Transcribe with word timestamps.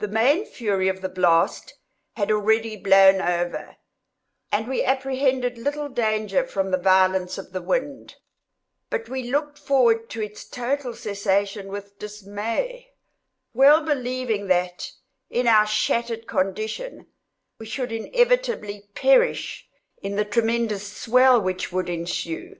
The 0.00 0.08
main 0.08 0.46
fury 0.46 0.88
of 0.88 1.00
the 1.00 1.08
blast 1.08 1.74
had 2.16 2.32
already 2.32 2.76
blown 2.76 3.20
over, 3.22 3.76
and 4.50 4.66
we 4.66 4.82
apprehended 4.82 5.58
little 5.58 5.88
danger 5.88 6.44
from 6.44 6.72
the 6.72 6.76
violence 6.76 7.38
of 7.38 7.52
the 7.52 7.62
wind; 7.62 8.16
but 8.90 9.08
we 9.08 9.30
looked 9.30 9.56
forward 9.56 10.10
to 10.10 10.20
its 10.20 10.44
total 10.44 10.92
cessation 10.92 11.68
with 11.68 12.00
dismay; 12.00 12.94
well 13.52 13.84
believing, 13.84 14.48
that, 14.48 14.90
in 15.30 15.46
our 15.46 15.66
shattered 15.68 16.26
condition, 16.26 17.06
we 17.60 17.66
should 17.66 17.92
inevitably 17.92 18.88
perish 18.96 19.68
in 20.02 20.16
the 20.16 20.24
tremendous 20.24 20.84
swell 20.92 21.40
which 21.40 21.70
would 21.70 21.88
ensue. 21.88 22.56